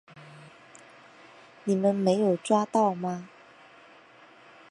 [1.63, 3.29] 你们没有抓到吗？